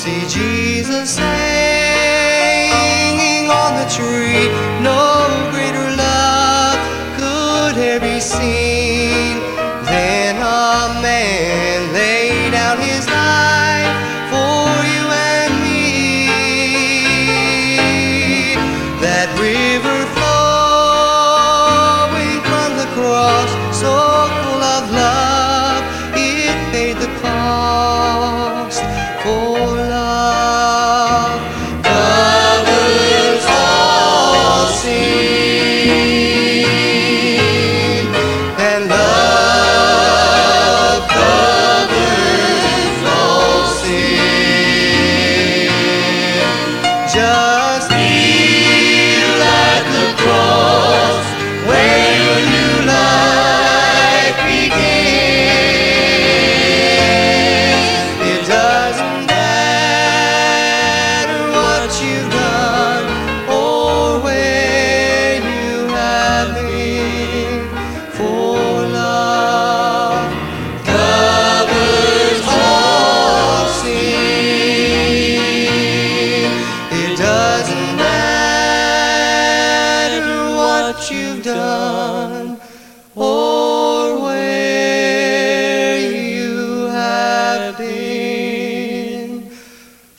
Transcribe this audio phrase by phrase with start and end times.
[0.00, 2.40] see Jesus hanging
[3.50, 4.48] on the tree.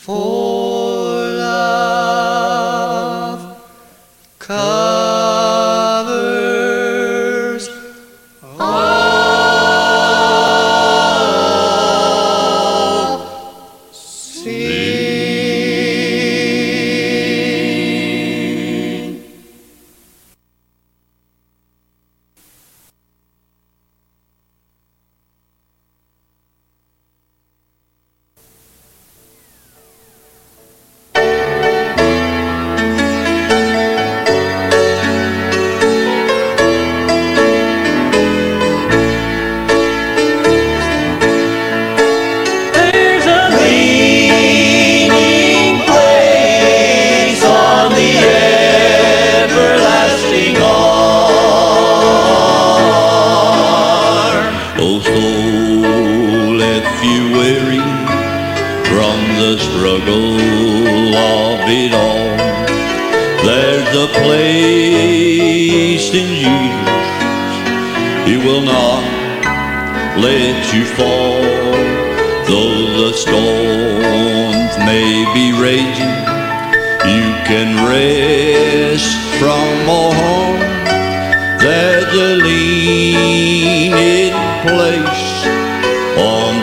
[0.02, 0.41] Four.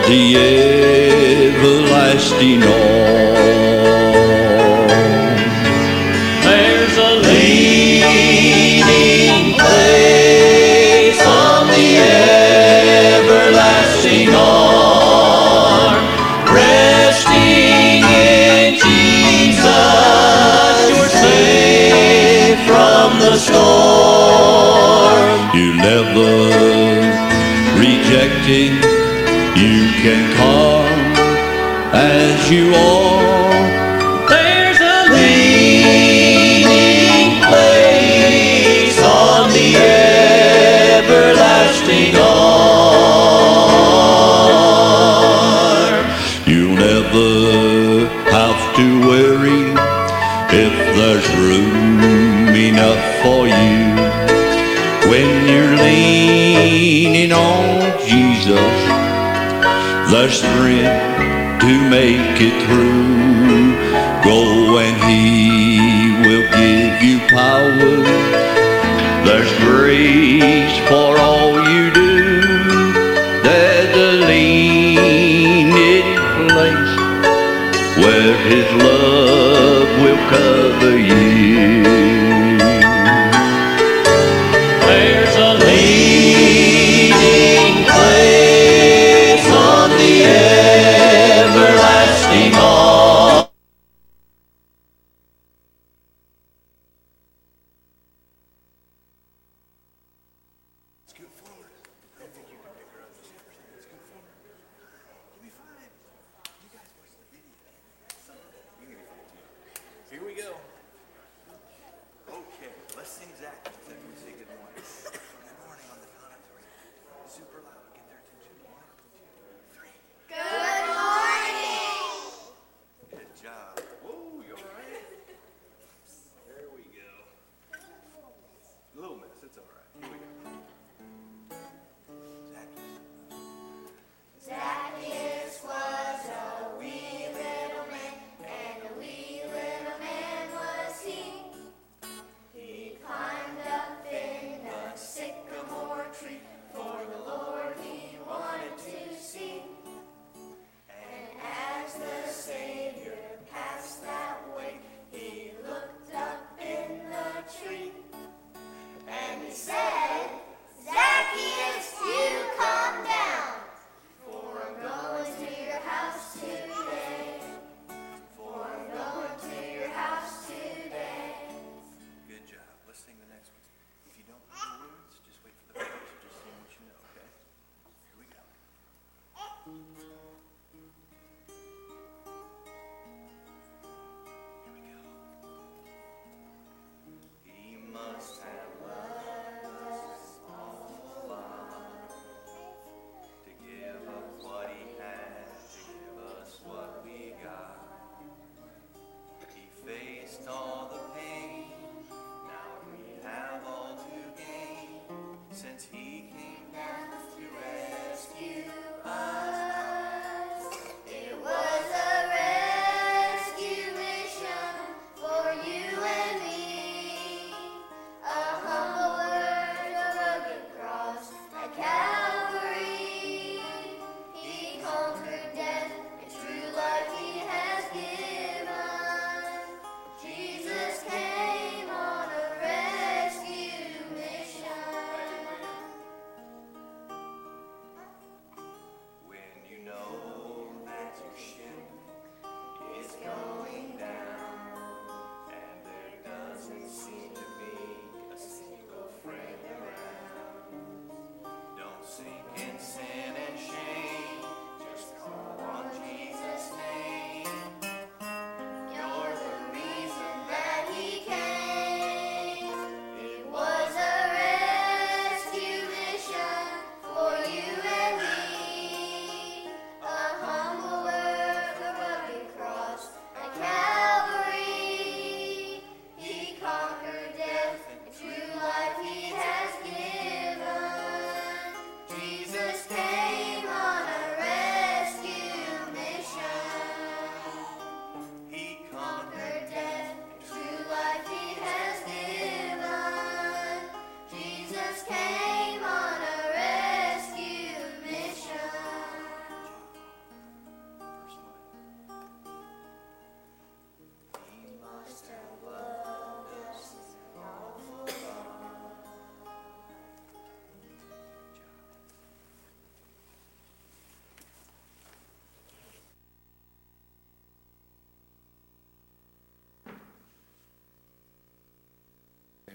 [0.09, 0.35] the
[1.53, 3.37] everlasting arm.
[6.41, 8.73] There's a leading
[9.53, 11.97] place on the
[13.19, 16.01] everlasting arm,
[16.55, 19.69] resting in Jesus,
[20.89, 25.21] you're safe from the storm.
[25.53, 26.31] You never
[27.77, 28.73] rejected.
[29.59, 30.85] you can come
[31.93, 34.29] as you are.
[34.29, 36.61] There's a leaning
[37.43, 39.75] place on the
[40.95, 42.28] everlasting.
[60.29, 60.43] just
[61.59, 63.08] to make it through.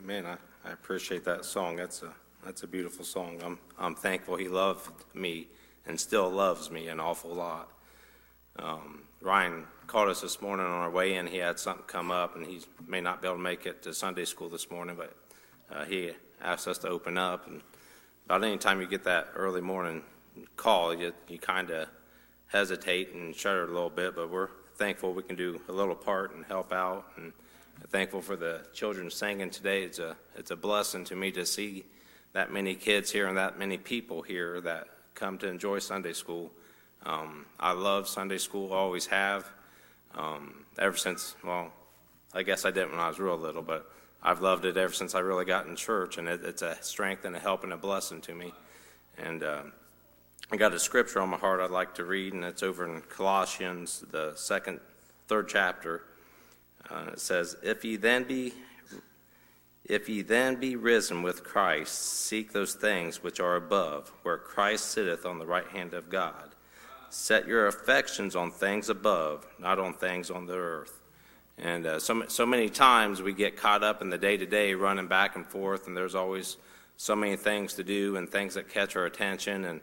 [0.04, 0.26] Amen.
[0.26, 0.36] I,
[0.68, 1.76] I appreciate that song.
[1.76, 2.12] That's a
[2.44, 3.40] that's a beautiful song.
[3.42, 5.48] I'm I'm thankful he loved me
[5.86, 7.70] and still loves me an awful lot.
[8.58, 11.26] Um, Ryan called us this morning on our way in.
[11.26, 13.94] He had something come up, and he may not be able to make it to
[13.94, 15.16] Sunday school this morning, but
[15.74, 16.10] uh, he
[16.42, 17.46] asked us to open up.
[17.46, 17.62] And
[18.26, 20.02] about any time you get that early morning
[20.56, 21.88] call, you you kind of
[22.48, 24.14] hesitate and shudder a little bit.
[24.14, 27.32] But we're thankful we can do a little part and help out, and
[27.94, 29.84] thankful for the children singing today.
[29.84, 31.84] It's a it's a blessing to me to see
[32.32, 36.50] that many kids here and that many people here that come to enjoy Sunday school.
[37.06, 39.48] Um, I love Sunday school, always have.
[40.16, 41.70] Um, ever since, well,
[42.34, 43.88] I guess I didn't when I was real little, but
[44.24, 47.24] I've loved it ever since I really got in church, and it, it's a strength
[47.24, 48.52] and a help and a blessing to me.
[49.18, 49.62] And uh,
[50.50, 53.02] I got a scripture on my heart I'd like to read, and it's over in
[53.02, 54.80] Colossians, the second,
[55.28, 56.02] third chapter.
[56.90, 58.52] Uh, it says, "If ye then be
[59.84, 64.86] if ye then be risen with Christ, seek those things which are above, where Christ
[64.92, 66.54] sitteth on the right hand of God.
[67.10, 71.00] Set your affections on things above, not on things on the earth.
[71.58, 74.74] And uh, so, so many times we get caught up in the day to day,
[74.74, 76.56] running back and forth, and there's always
[76.96, 79.66] so many things to do and things that catch our attention.
[79.66, 79.80] And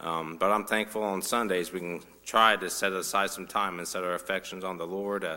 [0.00, 3.86] um, but I'm thankful on Sundays we can try to set aside some time and
[3.86, 5.24] set our affections on the Lord.
[5.24, 5.36] Uh,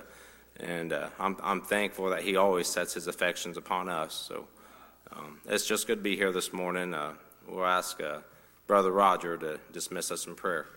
[0.60, 4.14] and uh, I'm, I'm thankful that He always sets His affections upon us.
[4.14, 4.48] So
[5.12, 6.94] um, it's just good to be here this morning.
[6.94, 7.14] Uh,
[7.48, 8.20] we'll ask uh,
[8.68, 10.68] Brother Roger to dismiss us in prayer.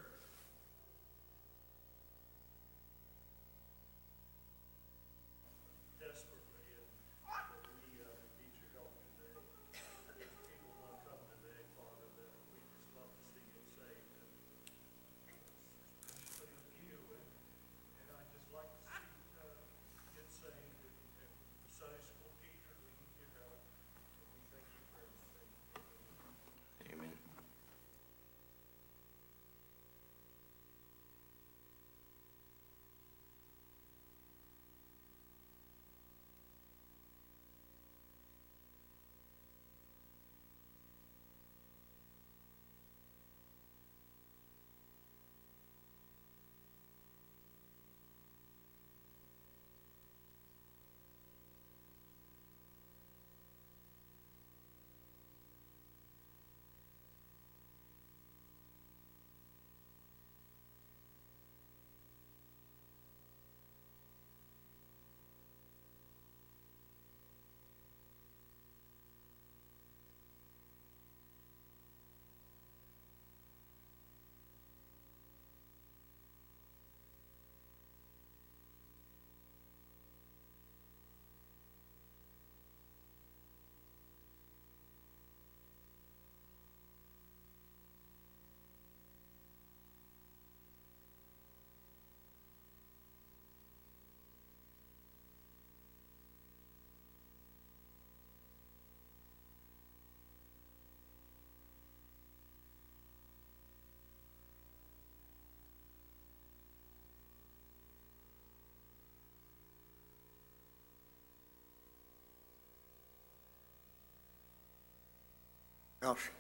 [116.00, 116.30] Gosh.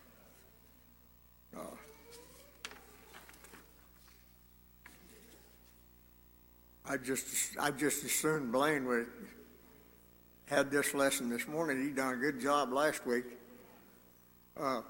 [1.56, 1.60] Uh,
[6.86, 7.26] I just,
[7.58, 9.06] I just as soon Blaine would
[10.46, 11.82] had this lesson this morning.
[11.82, 13.24] He done a good job last week.
[14.58, 14.80] Uh,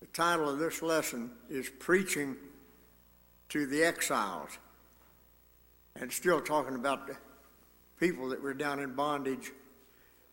[0.00, 2.36] the title of this lesson is Preaching
[3.48, 4.58] to the Exiles.
[5.96, 7.16] And still talking about the
[7.98, 9.52] people that were down in bondage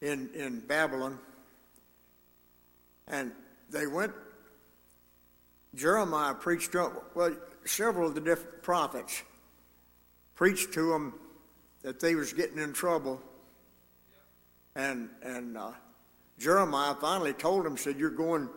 [0.01, 1.19] in, in Babylon.
[3.07, 3.31] And
[3.69, 4.13] they went,
[5.75, 9.23] Jeremiah preached to well, several of the different prophets
[10.35, 11.13] preached to them
[11.83, 13.21] that they was getting in trouble.
[14.75, 15.71] And, and uh,
[16.39, 18.49] Jeremiah finally told them, said, you're going,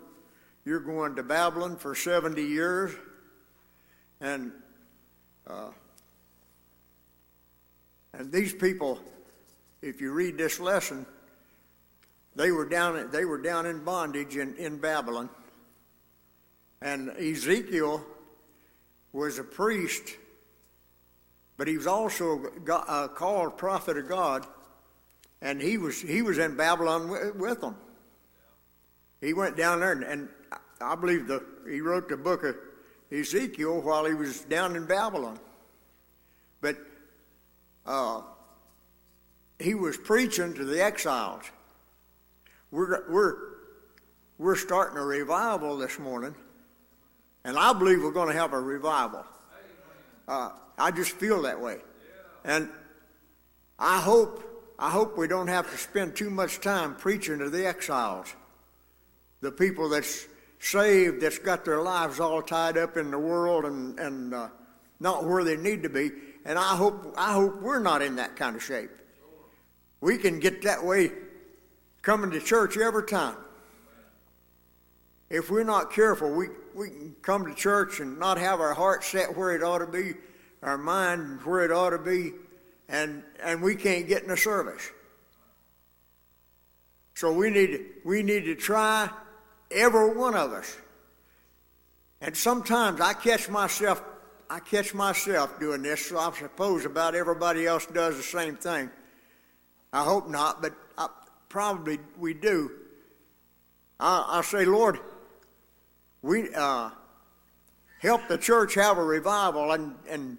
[0.64, 2.92] you're going to Babylon for 70 years.
[4.20, 4.52] And,
[5.46, 5.70] uh,
[8.12, 8.98] and these people,
[9.82, 11.04] if you read this lesson,
[12.36, 15.28] they were down, they were down in bondage in, in Babylon.
[16.82, 18.04] And Ezekiel
[19.12, 20.16] was a priest,
[21.56, 24.46] but he was also God, uh, called prophet of God,
[25.40, 27.76] and he was, he was in Babylon with, with them.
[29.20, 30.28] He went down there, and, and
[30.80, 32.56] I believe the, he wrote the book of
[33.10, 35.38] Ezekiel while he was down in Babylon.
[36.60, 36.76] But
[37.86, 38.22] uh,
[39.58, 41.44] he was preaching to the exiles.
[42.74, 43.36] We're, we're,
[44.36, 46.34] we're starting a revival this morning,
[47.44, 49.24] and I believe we're going to have a revival.
[50.26, 51.76] Uh, I just feel that way.
[52.44, 52.68] And
[53.78, 57.64] I hope, I hope we don't have to spend too much time preaching to the
[57.64, 58.34] exiles,
[59.40, 60.26] the people that's
[60.58, 64.48] saved, that's got their lives all tied up in the world and, and uh,
[64.98, 66.10] not where they need to be.
[66.44, 68.90] And I hope, I hope we're not in that kind of shape.
[70.00, 71.12] We can get that way
[72.04, 73.36] coming to church every time.
[75.30, 79.02] If we're not careful, we, we can come to church and not have our heart
[79.02, 80.12] set where it ought to be,
[80.62, 82.32] our mind where it ought to be,
[82.88, 84.82] and, and we can't get in the service.
[87.14, 89.08] So we need, we need to try,
[89.70, 90.76] every one of us.
[92.20, 94.02] And sometimes I catch myself,
[94.50, 98.90] I catch myself doing this, so I suppose about everybody else does the same thing.
[99.92, 100.74] I hope not, but
[101.54, 102.68] probably we do.
[104.00, 104.98] I, I say, Lord,
[106.20, 106.90] we uh,
[108.00, 110.36] help the church have a revival and, and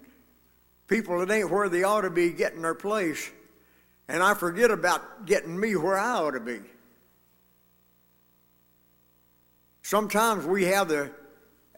[0.88, 3.30] people that ain't where they ought to be getting their place.
[4.08, 6.60] And I forget about getting me where I ought to be.
[9.80, 11.10] Sometimes we have the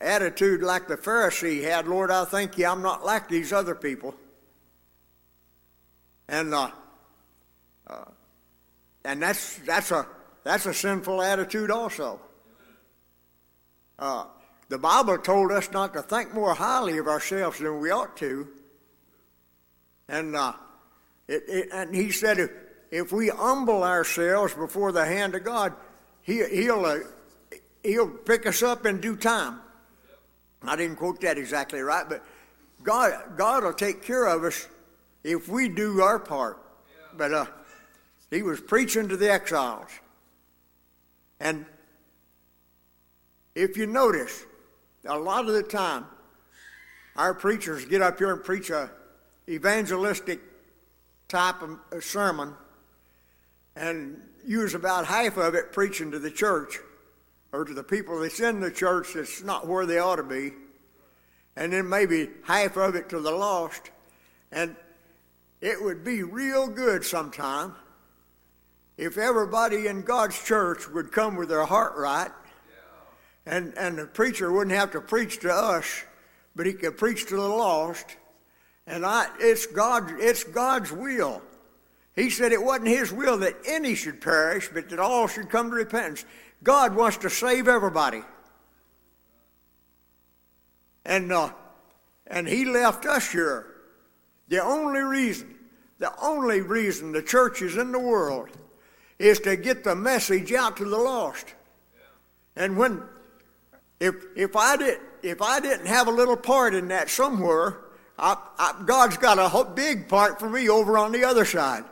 [0.01, 4.17] attitude like the Pharisee had Lord, I thank you, I'm not like these other people.
[6.29, 6.73] And, uh,
[7.87, 8.05] uh,
[9.05, 10.07] and that's, that's, a,
[10.45, 12.21] that's a sinful attitude also.
[13.99, 14.27] Uh,
[14.69, 18.49] the Bible told us not to think more highly of ourselves than we ought to.
[20.09, 20.53] And, uh,
[21.27, 22.51] it, it, and he said, if,
[22.91, 25.75] if we humble ourselves before the hand of God,
[26.23, 26.99] he, he'll, uh,
[27.83, 29.61] he'll pick us up in due time.
[30.63, 32.25] I didn't quote that exactly right, but
[32.83, 34.67] God, God will take care of us
[35.25, 36.59] if we do our part.
[37.17, 37.47] But uh,
[38.31, 39.91] he was preaching to the exiles.
[41.41, 41.65] And
[43.55, 44.45] if you notice,
[45.05, 46.05] a lot of the time,
[47.17, 48.91] our preachers get up here and preach a
[49.49, 50.41] evangelistic
[51.29, 52.55] type of sermon
[53.75, 56.79] and use about half of it preaching to the church
[57.53, 60.53] or to the people that's in the church that's not where they ought to be,
[61.57, 63.91] and then maybe half of it to the lost.
[64.53, 64.77] And
[65.61, 67.75] it would be real good sometime
[68.99, 72.33] if everybody in God's church would come with their heart right
[73.47, 76.05] and, and the preacher wouldn't have to preach to us,
[76.57, 78.17] but he could preach to the lost.
[78.87, 81.41] And I, it's, God, it's God's will.
[82.15, 85.71] He said it wasn't his will that any should perish, but that all should come
[85.71, 86.25] to repentance.
[86.65, 88.23] God wants to save everybody.
[91.07, 91.53] And, uh,
[92.27, 93.67] and he left us here.
[94.49, 95.55] The only reason,
[96.01, 98.51] the only reason the church is in the world
[99.19, 101.55] is to get the message out to the lost.
[102.57, 103.03] And when
[104.01, 107.79] if, if, I did, if I didn't have a little part in that somewhere,
[108.19, 111.85] I, I, God's got a big part for me over on the other side.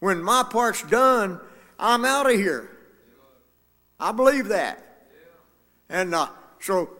[0.00, 1.40] When my part's done,
[1.78, 2.70] I'm out of here.
[3.98, 4.82] I believe that.
[5.88, 6.28] And uh,
[6.60, 6.90] so,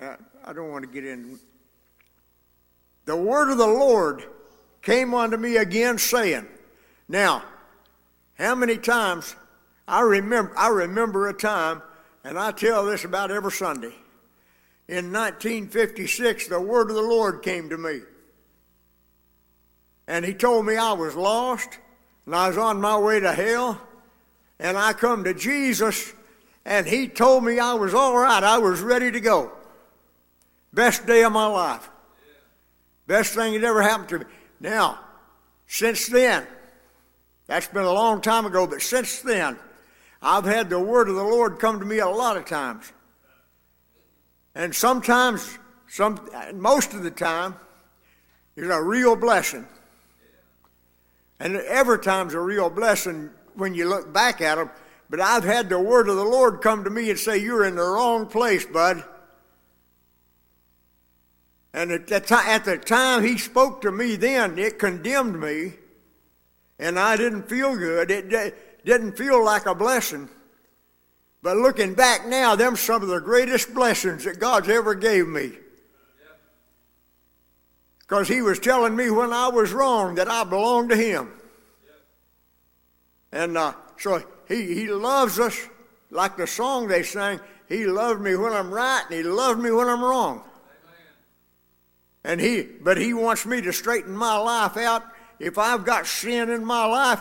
[0.00, 1.38] uh, I don't want to get in.
[3.04, 4.24] The word of the Lord
[4.82, 6.46] came unto me again, saying,
[7.08, 7.42] Now,
[8.34, 9.34] how many times
[9.86, 11.82] I remember, I remember a time,
[12.22, 13.94] and I tell this about every Sunday.
[14.88, 18.00] In 1956, the word of the Lord came to me.
[20.06, 21.78] And he told me I was lost,
[22.26, 23.80] and I was on my way to hell,
[24.58, 26.12] and I come to Jesus,
[26.64, 28.42] and he told me I was all right.
[28.42, 29.52] I was ready to go.
[30.72, 31.88] Best day of my life.
[33.06, 34.24] Best thing that ever happened to me.
[34.60, 35.00] Now,
[35.66, 36.46] since then,
[37.46, 39.58] that's been a long time ago, but since then,
[40.22, 42.92] I've had the word of the Lord come to me a lot of times.
[44.54, 47.54] And sometimes, some, most of the time,
[48.56, 49.66] it's a real blessing.
[51.38, 54.70] And every time's a real blessing when you look back at them.
[55.08, 57.76] But I've had the word of the Lord come to me and say, You're in
[57.76, 59.02] the wrong place, bud.
[61.72, 65.74] And at the, at the time he spoke to me then, it condemned me,
[66.78, 68.10] and I didn't feel good.
[68.10, 70.28] It, didn't feel like a blessing.
[71.42, 75.52] But looking back now, them some of the greatest blessings that God's ever gave me.
[78.00, 81.30] Because he was telling me when I was wrong that I belonged to him.
[83.32, 85.56] And uh, so he, he loves us
[86.10, 87.40] like the song they sang.
[87.68, 90.42] He loved me when I'm right and he loved me when I'm wrong.
[92.24, 95.04] And he, but he wants me to straighten my life out.
[95.38, 97.20] If I've got sin in my life,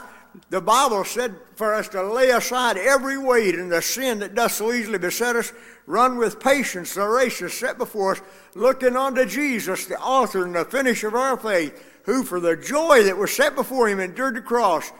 [0.49, 4.53] the Bible said for us to lay aside every weight and the sin that does
[4.53, 5.53] so easily beset us,
[5.85, 8.21] run with patience the race is set before us,
[8.55, 13.03] looking unto Jesus, the author and the finisher of our faith, who for the joy
[13.03, 14.91] that was set before him endured the cross.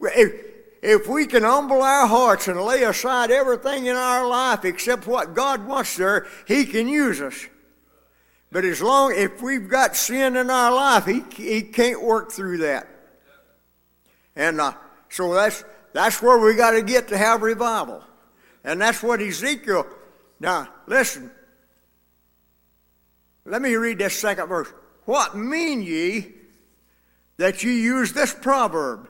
[0.00, 0.32] If,
[0.82, 5.34] if we can humble our hearts and lay aside everything in our life except what
[5.34, 7.46] God wants there, He can use us.
[8.52, 12.58] But as long if we've got sin in our life, He He can't work through
[12.58, 12.86] that.
[14.36, 14.74] And uh,
[15.08, 18.04] so that's that's where we got to get to have revival,
[18.62, 19.86] and that's what Ezekiel.
[20.38, 21.32] Now listen.
[23.44, 24.68] Let me read this second verse.
[25.04, 26.32] What mean ye
[27.38, 29.08] that ye use this proverb?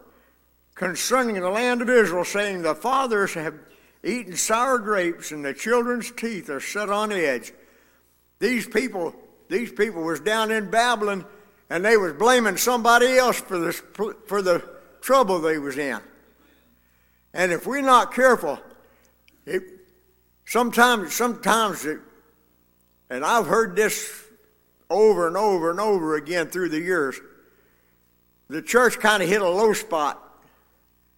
[0.74, 3.54] concerning the land of Israel, saying, The fathers have
[4.02, 7.52] eaten sour grapes, and the children's teeth are set on edge.
[8.38, 9.14] These people,
[9.52, 11.24] these people was down in Babylon,
[11.68, 14.66] and they was blaming somebody else for the, for the
[15.00, 16.00] trouble they was in.
[17.34, 18.58] And if we're not careful,
[19.46, 19.62] it,
[20.46, 22.00] sometimes, sometimes, it,
[23.10, 24.24] and I've heard this
[24.88, 27.20] over and over and over again through the years,
[28.48, 30.18] the church kind of hit a low spot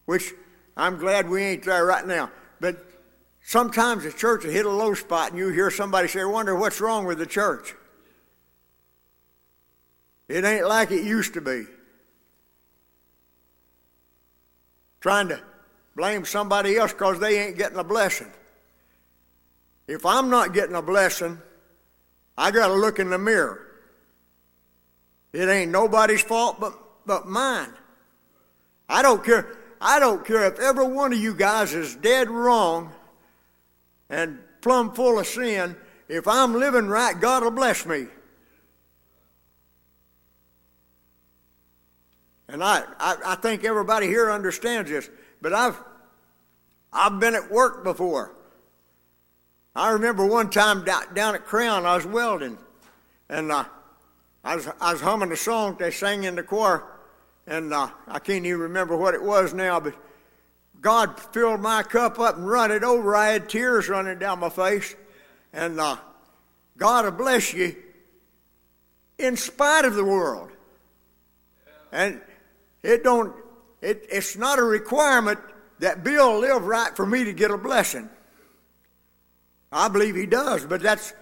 [0.06, 0.34] which
[0.76, 2.30] I'm glad we ain't there right now.
[2.60, 2.84] But
[3.42, 7.06] sometimes the church hit a low spot and you hear somebody say, wonder what's wrong
[7.06, 7.74] with the church.
[10.28, 11.66] It ain't like it used to be.
[15.00, 15.40] Trying to
[15.94, 18.32] blame somebody else because they ain't getting a blessing.
[19.86, 21.38] If I'm not getting a blessing,
[22.38, 23.60] I got to look in the mirror.
[25.32, 26.72] It ain't nobody's fault but,
[27.04, 27.72] but mine.
[28.88, 29.58] I don't care.
[29.80, 32.92] I don't care if every one of you guys is dead wrong
[34.08, 35.76] and plumb full of sin.
[36.08, 38.06] If I'm living right, God will bless me.
[42.54, 45.10] And I, I, I, think everybody here understands this.
[45.42, 45.76] But I've,
[46.92, 48.32] I've been at work before.
[49.74, 52.56] I remember one time down, at Crown, I was welding.
[53.28, 53.64] And uh,
[54.44, 56.84] I, was, I was humming a song they sang in the choir
[57.48, 59.96] and uh, I can't even remember what it was now, but
[60.80, 63.16] God filled my cup up and run it over.
[63.16, 64.94] I had tears running down my face.
[65.52, 65.96] And uh,
[66.76, 67.74] God will bless you
[69.18, 70.50] in spite of the world.
[71.90, 72.20] And
[72.84, 73.34] it don't,
[73.80, 75.40] it, it's not a requirement
[75.80, 78.08] that Bill live right for me to get a blessing.
[79.72, 81.12] I believe he does, but that's,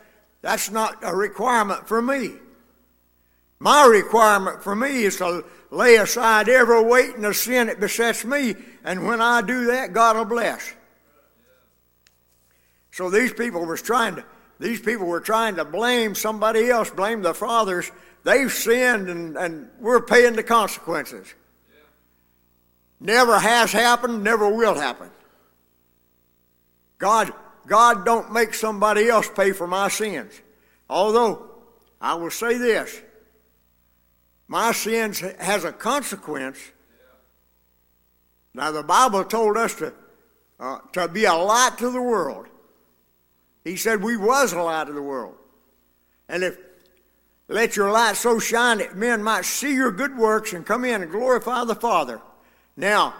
[0.42, 2.32] that's not a requirement for me.
[3.58, 8.24] My requirement for me is to lay aside every weight and the sin that besets
[8.24, 10.74] me, and when I do that, God will bless.
[12.90, 14.24] So these people was trying to
[14.58, 17.90] these people were trying to blame somebody else, blame the fathers.
[18.22, 21.34] They've sinned and, and we're paying the consequences.
[23.02, 25.10] Never has happened, never will happen.
[26.98, 27.32] God,
[27.66, 30.40] God don't make somebody else pay for my sins.
[30.88, 31.50] Although,
[32.00, 33.02] I will say this
[34.46, 36.58] my sins has a consequence.
[38.54, 39.92] Now, the Bible told us to,
[40.60, 42.46] uh, to be a light to the world.
[43.64, 45.34] He said we was a light to the world.
[46.28, 46.56] And if
[47.48, 51.02] let your light so shine that men might see your good works and come in
[51.02, 52.20] and glorify the Father.
[52.76, 53.14] Now,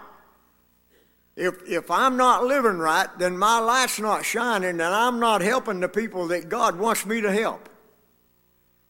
[1.36, 5.80] if, if I'm not living right, then my light's not shining and I'm not helping
[5.80, 7.68] the people that God wants me to help.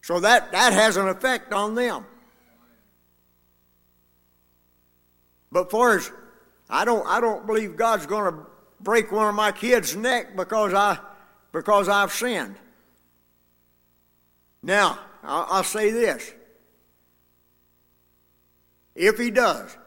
[0.01, 2.05] So that, that has an effect on them.
[5.51, 6.11] But far as
[6.69, 8.45] I don't, I don't believe God's going to
[8.81, 10.97] break one of my kids' neck because I,
[11.51, 12.55] because I've sinned.
[14.61, 16.33] Now, I'll, I'll say this:
[18.95, 19.77] if He does,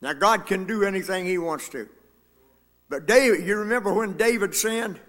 [0.00, 1.88] now God can do anything He wants to.
[2.88, 5.00] But David, you remember when David sinned,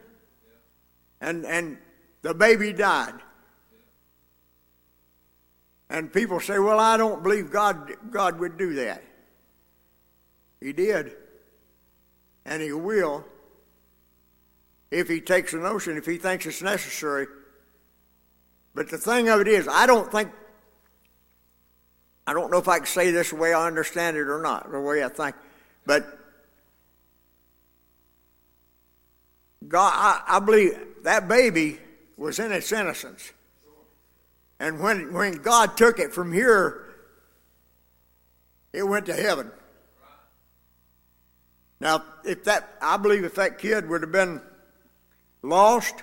[1.19, 1.77] and and
[2.21, 3.15] the baby died.
[5.89, 9.03] And people say, well, I don't believe God, God would do that.
[10.61, 11.11] He did.
[12.45, 13.25] And he will
[14.89, 17.27] if he takes a notion, if he thinks it's necessary.
[18.73, 20.31] But the thing of it is, I don't think,
[22.31, 24.71] I don't know if I can say this the way I understand it or not,
[24.71, 25.35] the way I think,
[25.85, 26.17] but
[29.67, 31.77] God, I, I believe that baby
[32.15, 33.33] was in its innocence.
[34.61, 36.93] And when, when God took it from here,
[38.71, 39.51] it went to heaven.
[41.81, 44.39] Now, if that, I believe if that kid would have been
[45.41, 45.95] lost,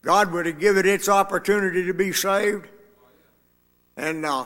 [0.00, 2.68] God would have given it its opportunity to be saved.
[3.96, 4.44] And uh,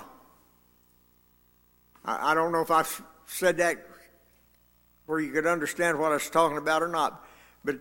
[2.04, 2.84] I, I don't know if I
[3.26, 3.86] said that
[5.06, 7.26] where you could understand what I was talking about or not,
[7.64, 7.78] but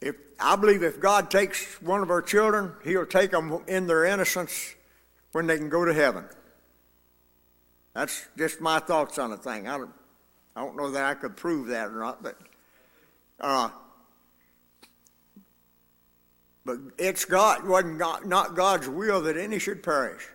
[0.00, 4.04] if I believe if God takes one of our children, He'll take them in their
[4.04, 4.74] innocence
[5.32, 6.24] when they can go to heaven.
[7.94, 9.68] That's just my thoughts on the thing.
[9.68, 9.92] I don't,
[10.56, 12.38] I don't know that I could prove that or not, but
[13.40, 13.70] uh,
[16.64, 20.26] but it's God wasn't God, not God's will that any should perish.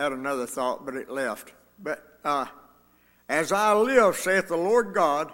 [0.00, 1.52] Had another thought, but it left.
[1.78, 2.46] But uh,
[3.28, 5.30] as I live, saith the Lord God,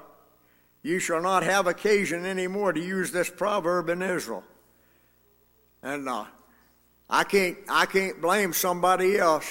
[0.83, 4.43] you shall not have occasion any more to use this proverb in Israel.
[5.85, 6.25] And uh,
[7.09, 9.47] I can't I can't blame somebody else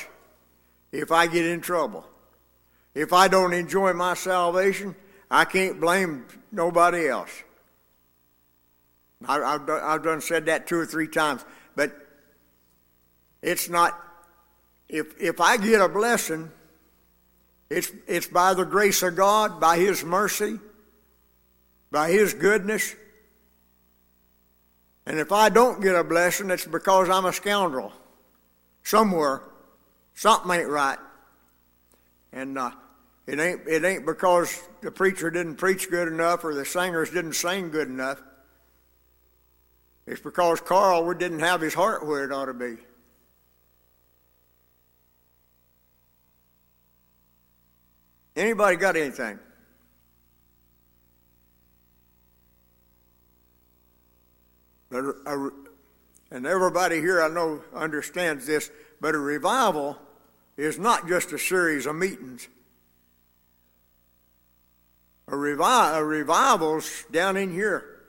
[0.91, 2.05] if I get in trouble.
[2.93, 4.97] If I don't enjoy my salvation,
[5.31, 7.31] I can't blame nobody else.
[9.25, 11.95] I, I've, done, I've done said that two or three times, but
[13.41, 14.01] it's not.
[14.87, 16.51] If if I get a blessing,
[17.69, 20.59] it's it's by the grace of God, by His mercy,
[21.91, 22.95] by His goodness.
[25.07, 27.93] And if I don't get a blessing, it's because I'm a scoundrel.
[28.83, 29.41] Somewhere,
[30.13, 30.97] something ain't right.
[32.31, 32.71] And uh,
[33.27, 37.33] it ain't it ain't because the preacher didn't preach good enough or the singers didn't
[37.33, 38.21] sing good enough.
[40.05, 42.77] It's because Carl didn't have his heart where it ought to be.
[48.35, 49.39] Anybody got anything?
[54.89, 55.49] But a,
[56.31, 59.97] and everybody here I know understands this, but a revival
[60.57, 62.47] is not just a series of meetings.
[65.27, 68.01] A, revi- a revival's down in here.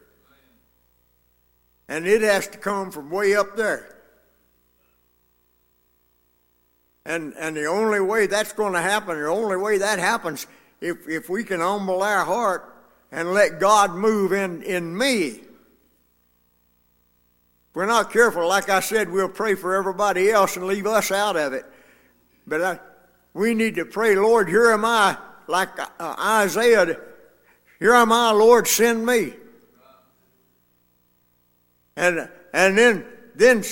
[1.88, 3.95] And it has to come from way up there.
[7.06, 10.48] And, and the only way that's going to happen, the only way that happens,
[10.80, 12.74] if, if we can humble our heart
[13.12, 15.26] and let God move in, in me.
[15.26, 15.44] If
[17.74, 21.36] we're not careful, like I said, we'll pray for everybody else and leave us out
[21.36, 21.64] of it.
[22.44, 22.80] But I,
[23.34, 25.16] we need to pray, Lord, here am I,
[25.46, 26.98] like uh, Isaiah,
[27.78, 29.34] here am I, Lord, send me.
[31.96, 33.62] And, and then, then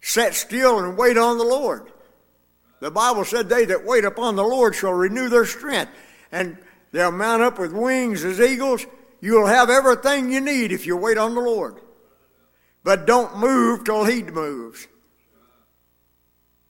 [0.00, 1.90] set still and wait on the Lord.
[2.84, 5.90] The Bible said, They that wait upon the Lord shall renew their strength,
[6.30, 6.58] and
[6.92, 8.84] they'll mount up with wings as eagles.
[9.22, 11.80] You'll have everything you need if you wait on the Lord.
[12.82, 14.86] But don't move till He moves.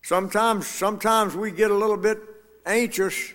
[0.03, 2.21] Sometimes, sometimes we get a little bit
[2.65, 3.33] anxious,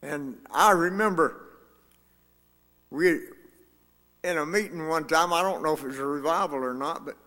[0.00, 1.48] and I remember
[2.88, 3.20] we
[4.24, 5.34] in a meeting one time.
[5.34, 7.18] I don't know if it was a revival or not, but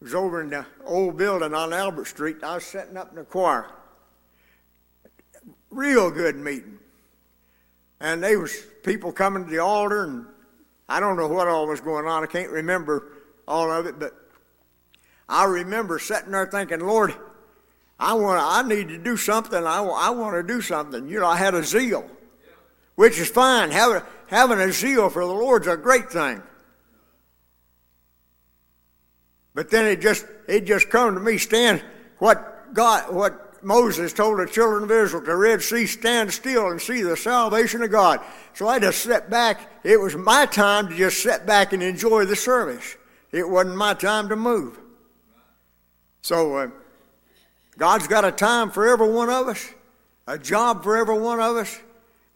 [0.00, 2.42] was over in the old building on Albert Street.
[2.42, 3.70] I was sitting up in the choir.
[5.70, 6.78] Real good meeting.
[8.00, 10.26] And they was people coming to the altar, and
[10.88, 12.22] I don't know what all was going on.
[12.22, 13.12] I can't remember
[13.46, 14.14] all of it, but
[15.28, 17.14] I remember sitting there thinking, Lord,
[17.98, 19.62] I want, I need to do something.
[19.66, 21.08] I, I want to do something.
[21.08, 22.08] You know, I had a zeal,
[22.94, 23.70] which is fine.
[23.70, 26.42] Having, having a zeal for the Lord's a great thing.
[29.54, 31.82] But then it just it just come to me, stand
[32.18, 36.80] what God what Moses told the children of Israel to Red Sea, stand still and
[36.80, 38.20] see the salvation of God.
[38.54, 39.70] So I just sat back.
[39.84, 42.96] It was my time to just sit back and enjoy the service.
[43.32, 44.78] It wasn't my time to move.
[46.22, 46.68] So uh,
[47.78, 49.72] God's got a time for every one of us,
[50.26, 51.80] a job for every one of us,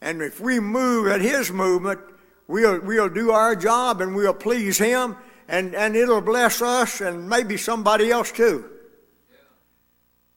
[0.00, 2.00] and if we move at His movement,
[2.48, 5.16] we'll we'll do our job and we'll please Him
[5.48, 8.70] and, and it'll bless us and maybe somebody else too.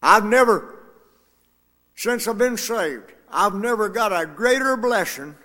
[0.02, 0.76] I've never,
[1.96, 5.36] since I've been saved, I've never got a greater blessing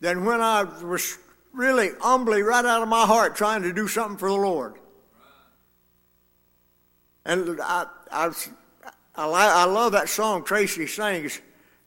[0.00, 1.18] than when I was
[1.52, 4.74] really humbly right out of my heart trying to do something for the Lord.
[7.24, 8.32] And I, I,
[9.16, 11.40] I, I love that song Tracy sings,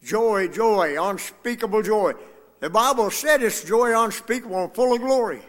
[0.03, 2.13] Joy, Joy, Unspeakable Joy.
[2.59, 5.41] The Bible said it's joy unspeakable and full of glory.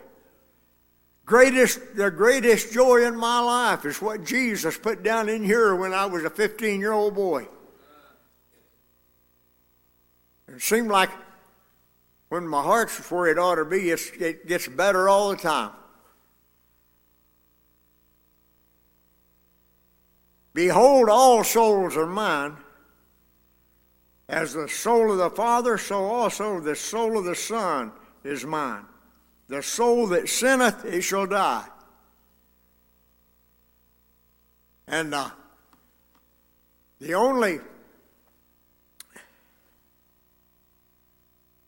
[1.25, 5.95] Greatest, the greatest joy in my life is what Jesus put down in here when
[5.95, 7.47] I was a 15 year old boy.
[10.49, 11.11] It seemed like
[12.29, 15.71] when my heart's where it ought to be, it gets better all the time.
[20.55, 22.57] Behold, all souls are mine,
[24.29, 27.93] As the soul of the Father, so also the soul of the Son
[28.25, 28.85] is mine.
[29.53, 31.67] The soul that sinneth, it shall die.
[34.89, 35.29] And uh,
[36.99, 37.59] the only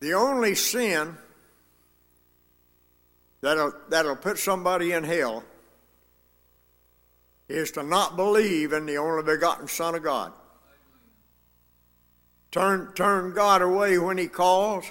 [0.01, 1.15] the only sin
[3.43, 5.45] that'll, that'll put somebody in hell
[7.51, 10.33] is to not believe in the only begotten Son of God.
[12.51, 14.91] Turn, turn God away when He calls,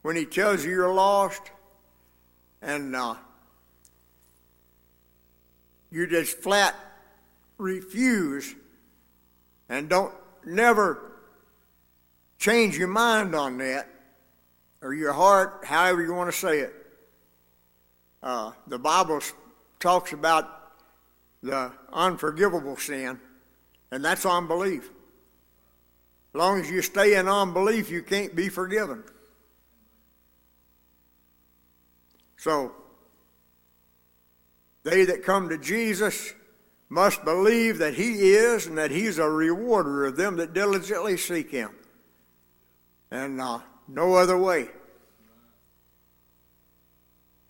[0.00, 1.50] when He tells you you're lost,
[2.62, 3.14] and uh,
[5.90, 6.74] you just flat
[7.56, 8.54] refuse
[9.68, 11.12] and don't never
[12.38, 13.88] change your mind on that
[14.80, 16.74] or your heart, however you want to say it.
[18.22, 19.20] Uh, the Bible
[19.80, 20.72] talks about
[21.42, 23.18] the unforgivable sin,
[23.90, 24.90] and that's unbelief.
[26.34, 29.02] As long as you stay in unbelief, you can't be forgiven.
[32.38, 32.72] So,
[34.84, 36.34] they that come to Jesus
[36.88, 41.50] must believe that He is and that He's a rewarder of them that diligently seek
[41.50, 41.70] Him.
[43.10, 44.68] And uh, no other way.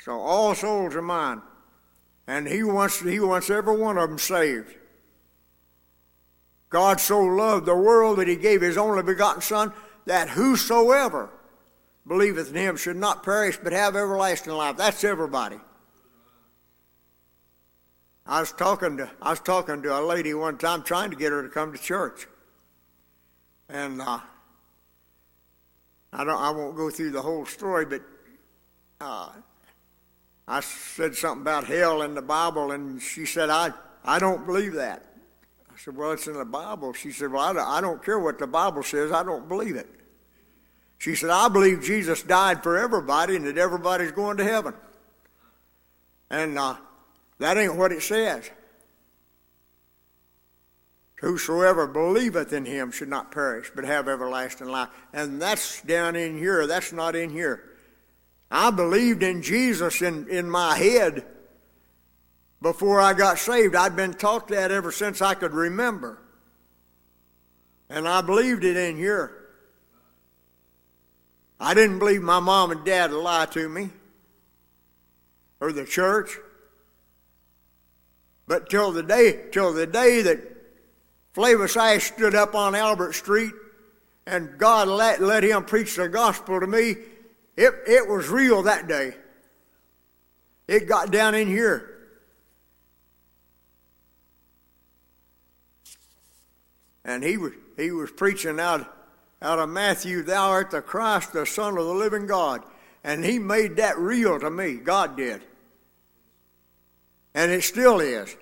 [0.00, 1.42] So all souls are mine.
[2.26, 4.74] And He wants, he wants every one of them saved.
[6.70, 9.72] God so loved the world that He gave His only begotten Son
[10.06, 11.30] that whosoever
[12.08, 14.76] believeth in Him should not perish but have everlasting life.
[14.76, 15.58] That's everybody.
[18.26, 21.32] I was talking to I was talking to a lady one time trying to get
[21.32, 22.26] her to come to church,
[23.68, 24.20] and uh,
[26.12, 28.02] I don't I won't go through the whole story, but
[29.00, 29.30] uh,
[30.46, 33.72] I said something about hell in the Bible, and she said I
[34.04, 35.04] I don't believe that.
[35.70, 36.92] I said, well, it's in the Bible.
[36.92, 39.12] She said, well, I don't, I don't care what the Bible says.
[39.12, 39.88] I don't believe it.
[40.98, 44.74] She said, I believe Jesus died for everybody and that everybody's going to heaven.
[46.28, 46.76] And uh,
[47.38, 48.50] that ain't what it says.
[51.20, 54.88] Whosoever believeth in him should not perish, but have everlasting life.
[55.12, 56.66] And that's down in here.
[56.66, 57.64] That's not in here.
[58.50, 61.26] I believed in Jesus in, in my head
[62.62, 63.74] before I got saved.
[63.74, 66.22] I'd been taught that ever since I could remember.
[67.88, 69.47] And I believed it in here.
[71.60, 73.90] I didn't believe my mom and dad would lie to me
[75.60, 76.36] or the church.
[78.46, 80.40] But till the day, till the day that
[81.34, 83.52] Flavis Ash stood up on Albert Street
[84.26, 86.96] and God let, let him preach the gospel to me,
[87.56, 89.14] it, it was real that day.
[90.68, 91.94] It got down in here.
[97.04, 98.97] And he was, he was preaching out,
[99.40, 102.62] out of Matthew, Thou art the Christ, the Son of the living God.
[103.04, 104.74] And he made that real to me.
[104.74, 105.42] God did.
[107.34, 108.36] And it still is.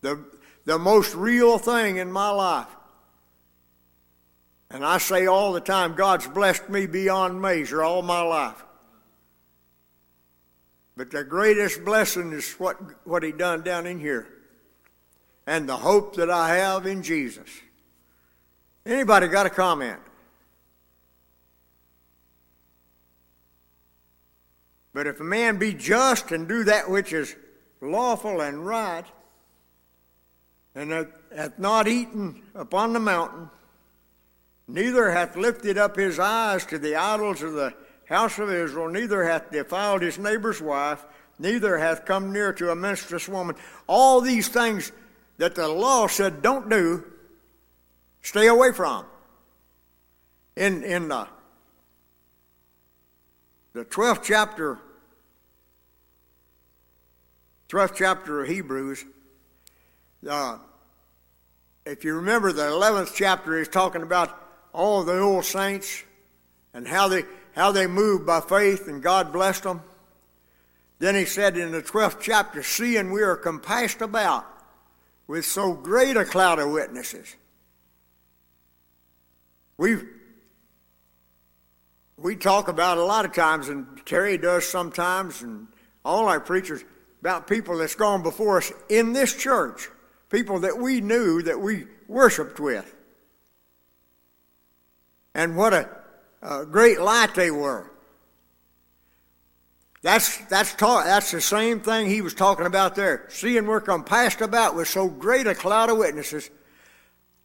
[0.00, 0.24] The,
[0.64, 2.66] the most real thing in my life.
[4.70, 8.64] And I say all the time, God's blessed me beyond measure all my life.
[10.96, 14.26] But the greatest blessing is what, what He done down in here.
[15.46, 17.48] And the hope that I have in Jesus.
[18.84, 20.00] Anybody got a comment?
[24.94, 27.34] But if a man be just and do that which is
[27.80, 29.04] lawful and right,
[30.74, 33.48] and hath, not eaten upon the mountain,
[34.68, 37.74] neither hath lifted up his eyes to the idols of the
[38.06, 41.04] house of Israel, neither hath defiled his neighbor's wife,
[41.38, 43.56] neither hath come near to a menstruous woman.
[43.86, 44.92] All these things
[45.38, 47.04] that the law said don't do,
[48.22, 49.04] stay away from.
[50.56, 51.26] In, in the,
[53.72, 54.78] the 12th chapter,
[57.68, 59.04] 12th chapter of Hebrews,
[60.28, 60.58] uh,
[61.84, 64.38] if you remember, the 11th chapter is talking about
[64.72, 66.04] all the old saints
[66.74, 69.82] and how they, how they moved by faith and God blessed them.
[70.98, 74.46] Then he said in the 12th chapter, Seeing we are compassed about
[75.26, 77.36] with so great a cloud of witnesses.
[79.76, 79.96] We
[82.16, 85.66] we talk about a lot of times, and Terry does sometimes, and
[86.04, 86.84] all our preachers,
[87.20, 89.88] about people that's gone before us in this church
[90.32, 92.92] people that we knew that we worshiped with.
[95.34, 95.88] And what a,
[96.40, 97.90] a great light they were.
[100.00, 103.26] That's, that's, ta- that's the same thing he was talking about there.
[103.28, 106.50] Seeing we're compassed about with so great a cloud of witnesses,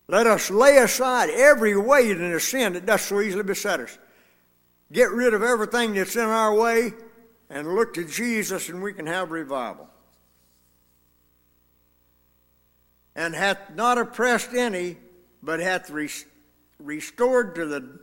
[0.08, 3.98] Let us lay aside every weight and the sin that does so easily beset us.
[4.92, 6.94] Get rid of everything that's in our way
[7.50, 9.90] and look to Jesus, and we can have revival.
[13.16, 14.98] And hath not oppressed any,
[15.44, 16.26] but hath res-
[16.80, 18.00] restored to the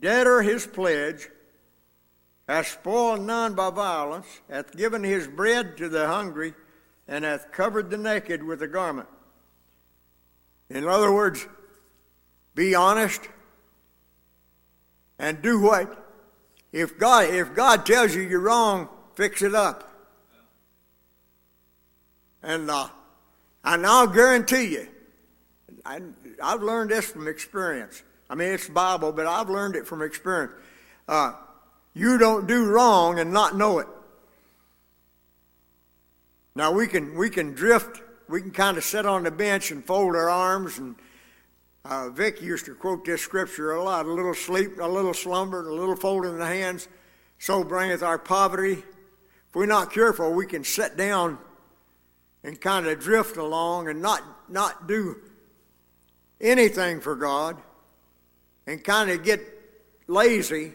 [0.00, 1.28] debtor his pledge,
[2.48, 6.54] hath spoiled none by violence, hath given his bread to the hungry,
[7.08, 9.08] and hath covered the naked with a garment.
[10.70, 11.46] In other words,
[12.54, 13.20] be honest
[15.18, 16.00] and do what?
[16.72, 19.90] If God, if God tells you you're wrong, fix it up.
[22.42, 22.88] And, uh,
[23.64, 24.88] and I'll guarantee you,
[25.86, 26.00] I,
[26.42, 28.02] I've learned this from experience.
[28.28, 30.52] I mean, it's Bible, but I've learned it from experience.
[31.06, 31.32] Uh,
[31.94, 33.86] you don't do wrong and not know it.
[36.56, 38.00] Now we can we can drift.
[38.28, 40.78] We can kind of sit on the bench and fold our arms.
[40.78, 40.96] And
[41.84, 45.60] uh, Vic used to quote this scripture a lot: "A little sleep, a little slumber,
[45.60, 46.88] and a little folding of the hands,
[47.38, 48.82] so bringeth our poverty."
[49.48, 51.38] If we're not careful, we can sit down
[52.42, 55.16] and kind of drift along and not not do
[56.40, 57.56] anything for God,
[58.66, 59.40] and kind of get
[60.06, 60.72] lazy,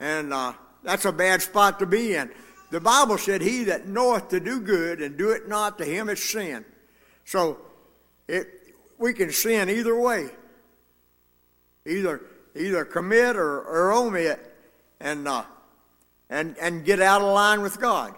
[0.00, 2.30] and uh, that's a bad spot to be in.
[2.72, 6.08] The Bible said, He that knoweth to do good and do it not, to him
[6.08, 6.64] it's sin.
[7.26, 7.58] So
[8.26, 8.48] it,
[8.96, 10.30] we can sin either way.
[11.86, 12.22] Either
[12.56, 14.40] either commit or, or omit
[15.00, 15.44] and uh,
[16.30, 18.14] and and get out of line with God.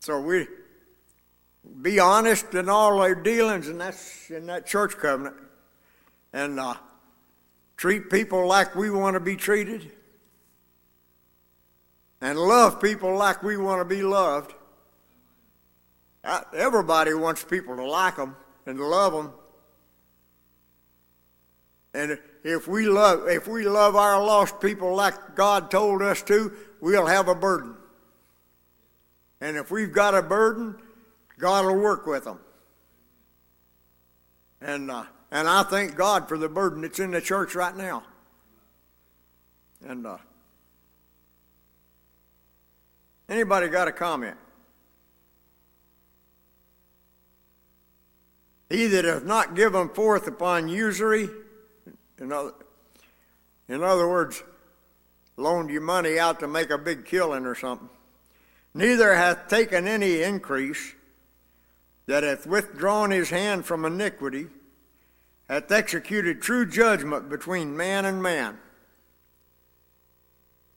[0.00, 0.48] So we
[1.82, 5.36] be honest in all our dealings, and that's in that church covenant.
[6.32, 6.74] And uh,
[7.76, 9.92] treat people like we want to be treated
[12.20, 14.54] and love people like we want to be loved.
[16.54, 18.36] Everybody wants people to like them
[18.66, 19.32] and to love them.
[21.94, 26.52] And if we love, if we love our lost people like God told us to,
[26.80, 27.74] we'll have a burden.
[29.40, 30.76] And if we've got a burden,
[31.38, 32.38] God will work with them.
[34.60, 38.04] And uh, and I thank God for the burden that's in the church right now.
[39.86, 40.18] And uh,
[43.28, 44.36] Anybody got a comment?
[48.68, 51.28] He that hath not given forth upon usury,
[52.18, 52.52] in other,
[53.68, 54.42] in other words,
[55.36, 57.88] loaned you money out to make a big killing or something,
[58.74, 60.94] neither hath taken any increase,
[62.06, 64.46] that hath withdrawn his hand from iniquity,
[65.48, 68.58] hath executed true judgment between man and man.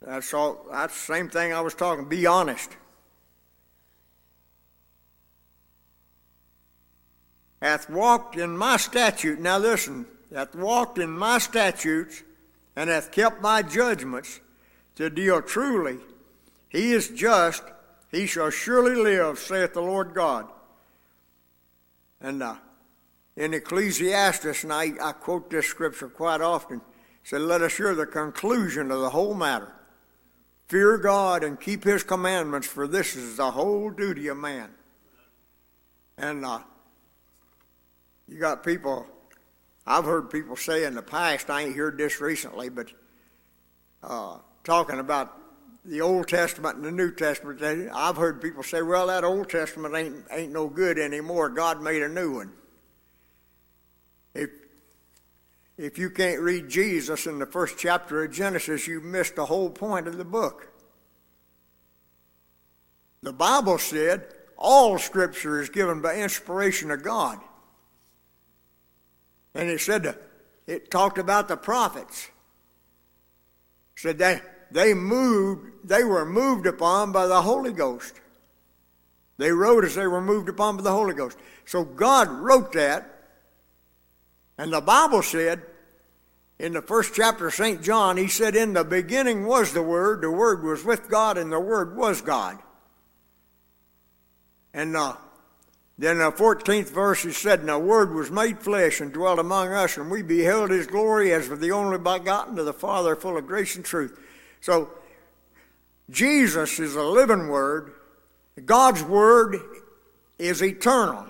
[0.02, 0.66] That's all.
[0.72, 2.08] That's the same thing I was talking.
[2.08, 2.70] Be honest.
[7.62, 9.40] Hath walked in my statute.
[9.40, 10.06] Now listen.
[10.34, 12.24] Hath walked in my statutes,
[12.76, 14.40] and hath kept my judgments
[14.96, 15.98] to deal truly.
[16.70, 17.64] He is just.
[18.12, 20.48] He shall surely live, saith the Lord God.
[22.22, 22.56] And uh,
[23.36, 26.82] in Ecclesiastes, and I, I quote this scripture quite often,
[27.24, 29.74] said, Let us hear the conclusion of the whole matter.
[30.70, 34.70] Fear God and keep His commandments, for this is the whole duty of man.
[36.16, 36.60] And uh,
[38.28, 39.08] you got people,
[39.88, 42.92] I've heard people say in the past, I ain't heard this recently, but
[44.04, 45.36] uh, talking about
[45.86, 47.62] the Old Testament and the New Testament,
[47.92, 51.50] I've heard people say, well, that Old Testament ain't, ain't no good anymore.
[51.50, 52.52] God made a new one.
[54.36, 54.52] If,
[55.80, 59.70] if you can't read Jesus in the first chapter of Genesis, you've missed the whole
[59.70, 60.68] point of the book.
[63.24, 64.26] The Bible said
[64.58, 67.40] all Scripture is given by inspiration of God.
[69.56, 70.18] And it said,
[70.68, 72.26] it talked about the prophets.
[73.96, 78.20] It said they, they moved, they were moved upon by the Holy Ghost.
[79.38, 81.38] They wrote as they were moved upon by the Holy Ghost.
[81.64, 83.16] So God wrote that.
[84.58, 85.62] And the Bible said
[86.60, 87.82] in the first chapter of St.
[87.82, 91.52] John, he said, In the beginning was the Word, the Word was with God, and
[91.52, 92.60] the Word was God.
[94.74, 95.16] And uh,
[95.98, 99.72] then the 14th verse, he said, And the Word was made flesh and dwelt among
[99.72, 103.38] us, and we beheld his glory as of the only begotten of the Father, full
[103.38, 104.20] of grace and truth.
[104.60, 104.90] So,
[106.10, 107.94] Jesus is a living Word.
[108.66, 109.58] God's Word
[110.38, 111.26] is eternal.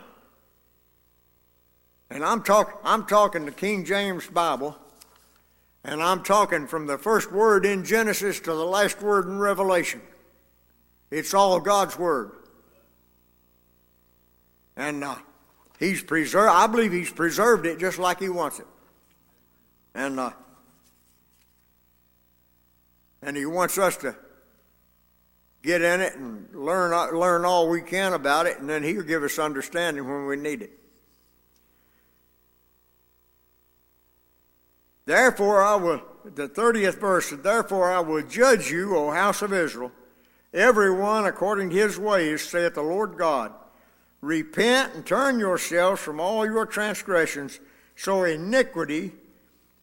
[2.10, 4.76] And I'm, talk, I'm talking the King James Bible,
[5.84, 10.02] and I'm talking from the first word in Genesis to the last word in Revelation.
[11.12, 12.32] It's all God's Word.
[14.76, 15.16] And uh,
[15.80, 18.68] he's preserved, I believe he's preserved it just like he wants it.
[19.96, 20.32] And, uh,
[23.22, 24.16] and he wants us to
[25.62, 29.24] get in it and learn, learn all we can about it, and then he'll give
[29.24, 30.72] us understanding when we need it.
[35.10, 39.92] Therefore, I will, the 30th verse, therefore I will judge you, O house of Israel,
[40.54, 43.52] every one according to his ways, saith the Lord God.
[44.22, 47.60] Repent and turn yourselves from all your transgressions,
[47.96, 49.14] so iniquity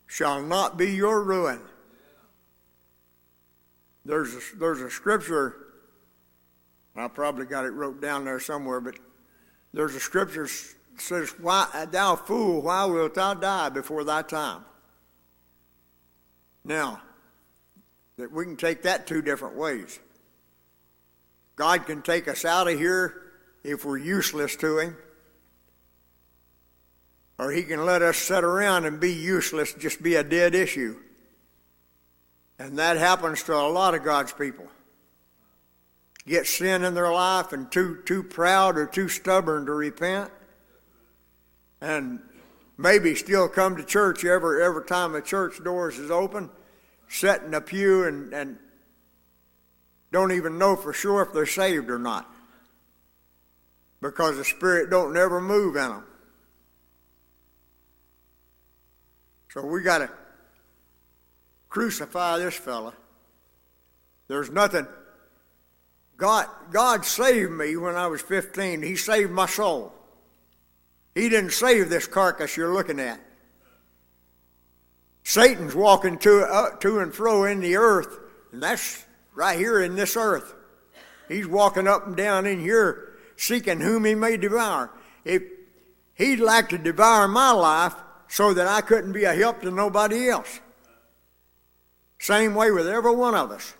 [0.06, 1.58] shall not be your ruin.
[4.04, 5.56] There's a, there's a scripture,
[6.94, 8.94] I probably got it wrote down there somewhere, but
[9.74, 10.46] there's a scripture
[10.98, 14.62] says, why, Thou fool, why wilt thou die before thy time?
[16.66, 17.00] Now,
[18.18, 20.00] that we can take that two different ways.
[21.54, 23.22] God can take us out of here
[23.62, 24.96] if we're useless to Him,
[27.38, 30.96] or He can let us sit around and be useless, just be a dead issue.
[32.58, 34.66] And that happens to a lot of God's people.
[36.26, 40.32] Get sin in their life and too too proud or too stubborn to repent.
[41.80, 42.20] And
[42.78, 46.50] maybe still come to church every every time the church doors is open,
[47.08, 48.58] sit in a pew and, and
[50.12, 52.30] don't even know for sure if they're saved or not.
[54.00, 56.04] Because the Spirit don't never move in them.
[59.50, 60.10] So we got to
[61.68, 62.92] crucify this fella.
[64.28, 64.86] There's nothing.
[66.16, 68.82] God, God saved me when I was 15.
[68.82, 69.92] He saved my soul.
[71.16, 73.18] He didn't save this carcass you're looking at.
[75.24, 78.18] Satan's walking to, uh, to and fro in the earth,
[78.52, 79.02] and that's
[79.34, 80.54] right here in this earth.
[81.26, 84.90] He's walking up and down in here seeking whom he may devour.
[85.24, 85.42] If
[86.12, 87.94] he'd like to devour my life
[88.28, 90.60] so that I couldn't be a help to nobody else.
[92.18, 93.72] Same way with every one of us.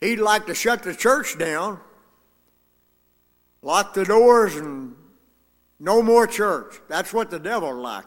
[0.00, 1.80] He'd like to shut the church down,
[3.60, 4.94] lock the doors, and
[5.80, 6.80] no more church.
[6.88, 8.04] That's what the devil like.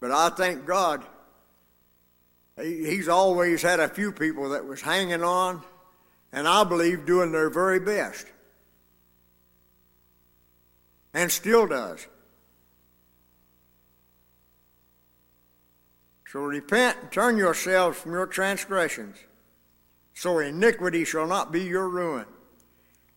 [0.00, 1.04] But I thank God,
[2.60, 5.62] he's always had a few people that was hanging on,
[6.32, 8.26] and I believe doing their very best.
[11.14, 12.06] And still does.
[16.32, 19.18] So repent and turn yourselves from your transgressions,
[20.14, 22.24] so iniquity shall not be your ruin.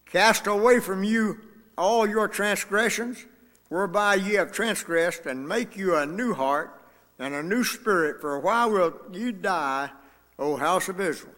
[0.05, 1.39] Cast away from you
[1.77, 3.25] all your transgressions
[3.69, 6.81] whereby ye have transgressed, and make you a new heart
[7.17, 9.89] and a new spirit, for while will you die,
[10.37, 11.33] O house of Israel.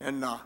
[0.00, 0.38] And uh,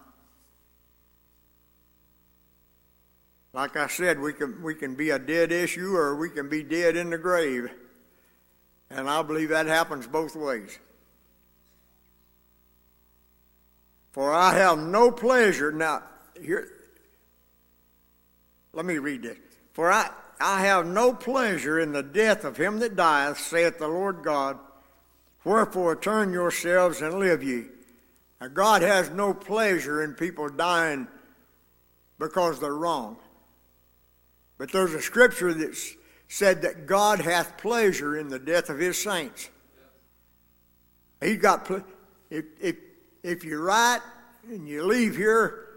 [3.52, 6.62] like I said, we can we can be a dead issue or we can be
[6.62, 7.70] dead in the grave.
[8.90, 10.78] And I believe that happens both ways.
[14.12, 16.02] For I have no pleasure now
[16.44, 16.82] here
[18.72, 19.38] let me read this.
[19.72, 23.88] For I, I have no pleasure in the death of him that dieth, saith the
[23.88, 24.58] Lord God.
[25.44, 27.64] Wherefore turn yourselves and live ye.
[28.40, 31.08] Now, God has no pleasure in people dying
[32.18, 33.16] because they're wrong.
[34.58, 35.76] But there's a scripture that
[36.28, 39.50] said that God hath pleasure in the death of his saints.
[41.20, 41.70] He got
[42.30, 42.76] if, if,
[43.22, 44.00] if you're right
[44.48, 45.71] and you leave here,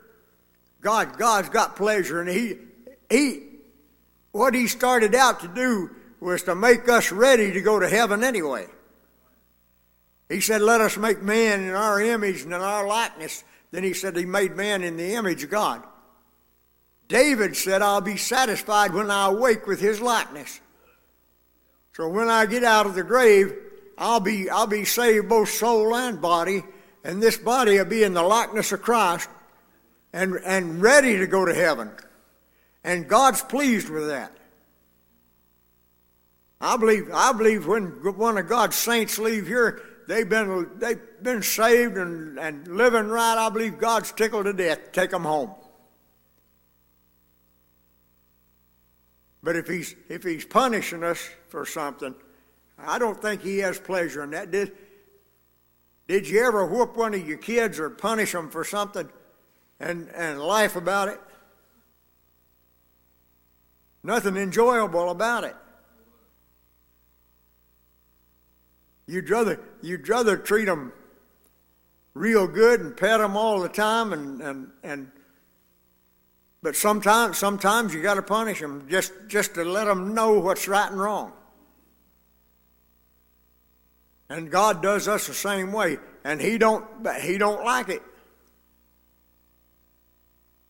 [0.86, 2.58] God God's got pleasure, and he
[3.10, 3.42] he
[4.32, 8.24] what he started out to do was to make us ready to go to heaven
[8.24, 8.68] anyway.
[10.30, 13.44] He said, Let us make man in our image and in our likeness.
[13.72, 15.82] Then he said, He made man in the image of God.
[17.08, 20.62] David said, I'll be satisfied when I awake with his likeness.
[21.94, 23.56] So when I get out of the grave,
[23.98, 26.64] I'll be, I'll be saved both soul and body,
[27.04, 29.30] and this body will be in the likeness of Christ
[30.16, 31.92] and, and ready to go to heaven.
[32.86, 34.32] And God's pleased with that.
[36.62, 41.44] I believe, I believe when one of God's saints leave here, they've been, they've been
[41.44, 43.38] saved and, and living right.
[43.38, 44.94] I believe God's tickled to death.
[44.94, 45.52] Take them home.
[49.44, 52.16] But if he's, if he's punishing us for something,
[52.80, 54.50] I don't think he has pleasure in that.
[54.50, 54.72] Did,
[56.08, 59.10] did you ever whoop one of your kids or punish them for something
[59.80, 61.20] and, and laugh about it?
[64.04, 65.56] Nothing enjoyable about it.
[69.08, 70.94] You'd rather, you'd rather treat them
[72.14, 75.12] real good and pet them all the time and, and, and
[76.66, 80.68] but sometimes, sometimes you got to punish them just, just to let them know what's
[80.68, 81.32] right and wrong.
[84.30, 86.84] And God does us the same way, and He don't,
[87.22, 88.02] He don't like it.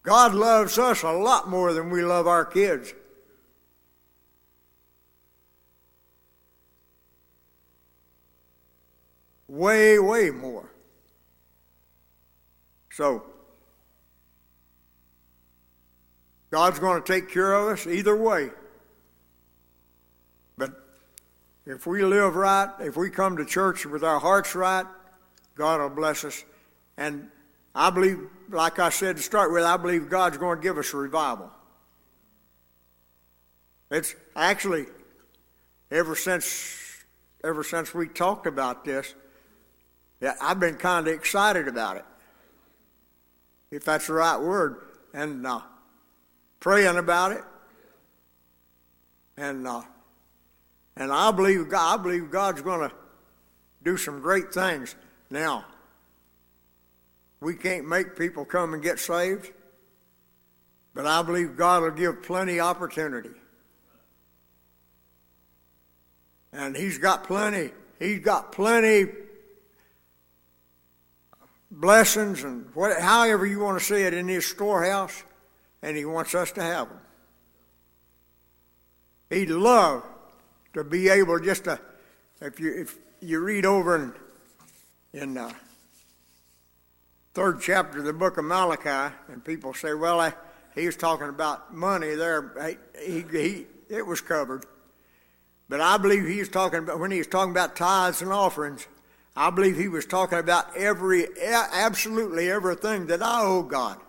[0.06, 2.94] God loves us a lot more than we love our kids.
[9.48, 10.72] Way, way more.
[12.92, 13.24] So,
[16.52, 18.50] God's going to take care of us either way.
[20.58, 20.72] But
[21.66, 24.86] if we live right, if we come to church with our hearts right,
[25.56, 26.46] God will bless us.
[26.96, 27.30] And
[27.74, 28.20] I believe,
[28.50, 31.52] like I said to start with, I believe God's going to give us a revival.
[33.92, 34.86] It's actually
[35.92, 36.82] ever since
[37.44, 39.14] ever since we talked about this,
[40.20, 42.06] yeah, I've been kind of excited about it,
[43.70, 44.82] if that's the right word,
[45.14, 45.62] and uh,
[46.60, 47.44] praying about it,
[49.38, 49.84] and uh,
[50.98, 52.96] and I believe God, I believe God's going to
[53.84, 54.96] do some great things.
[55.30, 55.66] Now,
[57.40, 59.52] we can't make people come and get saved,
[60.94, 63.30] but I believe God will give plenty opportunity.
[66.52, 69.08] And He's got plenty, He's got plenty
[71.70, 75.24] blessings and what, however you want to say it in His storehouse,
[75.82, 77.00] and He wants us to have them.
[79.30, 80.04] He'd love
[80.74, 81.80] to be able just to,
[82.42, 85.52] if you if you read over in in uh,
[87.36, 90.34] third chapter of the book of Malachi, and people say, well, I,
[90.74, 92.78] he was talking about money there.
[93.06, 94.66] He, he, it was covered.
[95.68, 98.88] But I believe he was talking about, when he was talking about tithes and offerings,
[99.36, 104.00] I believe he was talking about every, absolutely everything that I owe God.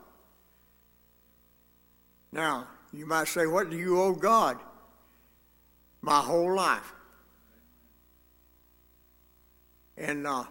[2.31, 4.59] Now, you might say, what do you owe God?
[6.01, 6.93] My whole life.
[9.97, 10.45] And uh,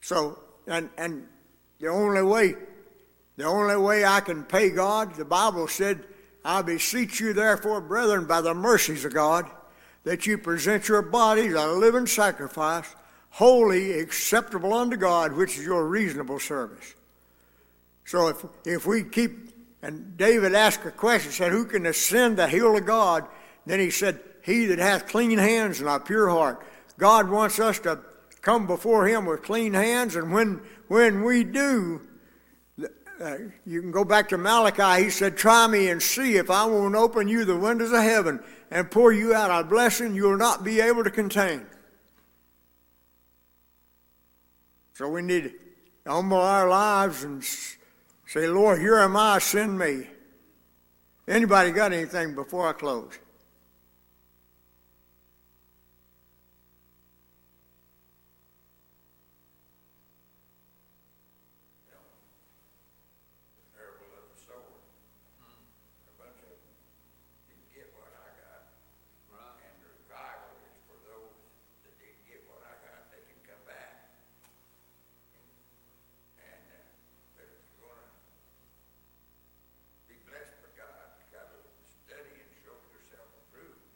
[0.00, 0.38] so
[0.68, 1.26] and, and
[1.80, 2.54] the only way,
[3.36, 6.04] the only way I can pay God, the Bible said,
[6.44, 9.50] I beseech you therefore, brethren, by the mercies of God,
[10.04, 12.94] that you present your bodies a living sacrifice,
[13.30, 16.94] holy, acceptable unto God, which is your reasonable service.
[18.04, 19.50] So if, if we keep,
[19.82, 23.28] and David asked a question, said, Who can ascend the hill of God?
[23.66, 26.64] Then he said, He that hath clean hands and a pure heart.
[26.96, 28.00] God wants us to
[28.42, 32.00] come before Him with clean hands, and when, when we do,
[33.20, 33.36] uh,
[33.66, 35.04] you can go back to Malachi.
[35.04, 38.40] He said, Try me and see if I won't open you the windows of heaven
[38.70, 41.66] and pour you out a blessing you'll not be able to contain.
[44.94, 45.52] So we need to
[46.10, 47.42] humble our lives and
[48.26, 50.06] say, Lord, here am I, send me.
[51.26, 53.18] Anybody got anything before I close?
[63.76, 64.74] parable of the sower.
[65.38, 66.74] A bunch of them
[67.46, 68.66] didn't get what I got.
[69.62, 71.34] And the revival is for those
[71.86, 74.10] that didn't get what I got, they can come back.
[76.42, 76.82] And, uh,
[77.38, 78.10] but if you're gonna
[80.10, 81.58] be blessed by God, you gotta
[82.06, 83.86] study and show yourself approved,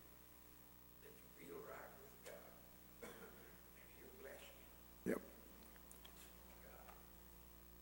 [1.03, 2.47] that you feel right with God.
[3.03, 5.18] And he'll bless you.
[5.18, 5.20] Yep.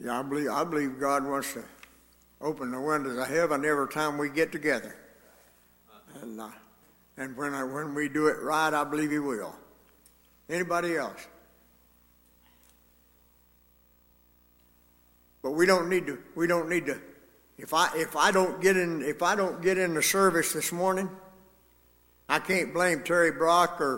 [0.03, 1.65] Yeah, I believe, I believe God wants to
[2.41, 4.97] open the windows of heaven every time we get together.
[6.23, 6.49] And, uh,
[7.19, 9.55] and when, I, when we do it right, I believe He will.
[10.49, 11.27] Anybody else?
[15.43, 16.99] But we don't need to, we don't need to,
[17.59, 20.73] if I, if I don't get in, if I don't get in the service this
[20.73, 21.11] morning,
[22.29, 23.97] I can't blame Terry Brock or,